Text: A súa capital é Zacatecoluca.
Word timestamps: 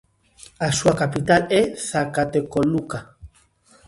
A 0.67 0.69
súa 0.77 0.93
capital 1.01 1.41
é 1.59 1.61
Zacatecoluca. 1.89 2.99